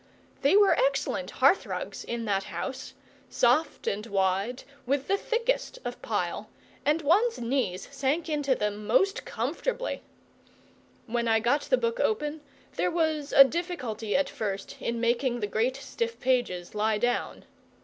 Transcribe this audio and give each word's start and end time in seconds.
They 0.41 0.57
were 0.57 0.75
excellent 0.75 1.29
hearthrugs 1.29 2.03
in 2.03 2.25
that 2.25 2.45
house; 2.45 2.95
soft 3.29 3.85
and 3.85 4.03
wide, 4.07 4.63
with 4.87 5.07
the 5.07 5.15
thickest 5.15 5.77
of 5.85 6.01
pile, 6.01 6.49
and 6.83 7.03
one's 7.03 7.37
knees 7.37 7.87
sank 7.91 8.27
into 8.27 8.55
them 8.55 8.87
most 8.87 9.25
comfortably. 9.25 10.01
When 11.05 11.27
I 11.27 11.39
got 11.39 11.61
the 11.65 11.77
book 11.77 11.99
open 11.99 12.41
there 12.77 12.89
was 12.89 13.31
a 13.31 13.43
difficulty 13.43 14.15
at 14.15 14.27
first 14.27 14.75
in 14.81 14.99
making 14.99 15.39
the 15.39 15.45
great 15.45 15.75
stiff 15.77 16.19
pages 16.19 16.73
lie 16.73 16.97
down. 16.97 17.45